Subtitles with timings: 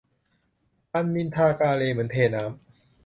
[0.93, 2.61] อันนินทากาเล เหมือนเทน้ำ